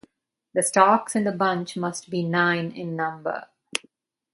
[0.55, 3.47] The stalks in the bunch must be nine in number.